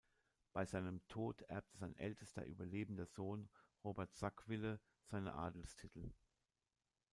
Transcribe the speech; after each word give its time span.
Bei 0.53 0.65
seinem 0.65 1.07
Tod 1.09 1.43
erbte 1.43 1.77
sein 1.77 1.95
ältester 1.95 2.43
überlebender 2.43 3.05
Sohn 3.05 3.51
Robert 3.83 4.15
Sackville 4.15 4.79
seine 5.05 5.35
Adelstitel. 5.35 6.11